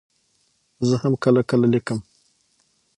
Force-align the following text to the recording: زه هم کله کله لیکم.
زه 0.87 0.95
هم 1.03 1.13
کله 1.23 1.41
کله 1.49 1.65
لیکم. 1.73 1.99